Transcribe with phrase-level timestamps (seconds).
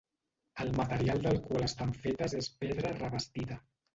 [0.63, 3.59] El material del qual estan fetes és pedra revestida.